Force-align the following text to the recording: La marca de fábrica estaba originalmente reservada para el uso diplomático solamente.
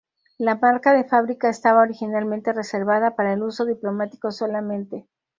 La 0.39 0.55
marca 0.55 0.95
de 0.95 1.03
fábrica 1.03 1.47
estaba 1.47 1.83
originalmente 1.83 2.53
reservada 2.53 3.15
para 3.15 3.33
el 3.33 3.43
uso 3.43 3.65
diplomático 3.65 4.31
solamente. 4.31 5.05